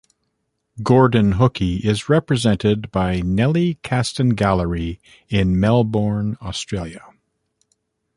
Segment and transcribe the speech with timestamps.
[0.81, 7.05] Gordon Hookey is represented by Nellie Castan Gallery in Melbourne, Australia.